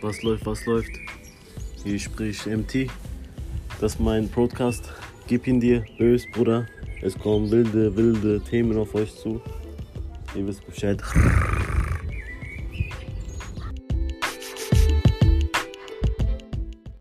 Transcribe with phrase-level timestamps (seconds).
[0.00, 0.92] Was läuft, was läuft?
[1.82, 2.88] Hier spricht MT.
[3.80, 4.92] Das ist mein Podcast.
[5.26, 6.66] Gib ihn dir, bös, Bruder.
[7.02, 9.40] Es kommen wilde, wilde Themen auf euch zu.
[10.36, 11.02] Ihr wisst Bescheid.